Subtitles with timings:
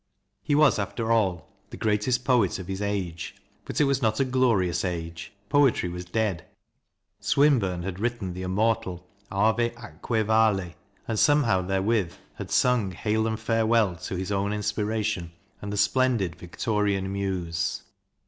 [0.41, 4.25] He was, after all, the greatest poet of his age; but it was not a
[4.25, 5.31] glorious age.
[5.47, 6.43] Poetry was dead.
[7.19, 10.73] Swinburne had written the immortal" Ave Atque Vale,"
[11.07, 16.35] and somehow therewith had sung hail and farewell to his own inspiration and the splendid
[16.35, 17.83] Victorian Muse.